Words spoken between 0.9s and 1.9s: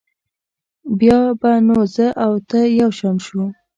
بیا به نو